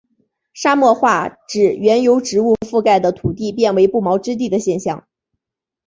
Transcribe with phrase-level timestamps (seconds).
[0.55, 5.07] 沙漠化指原由植物覆盖的土地变成不毛之地的现象。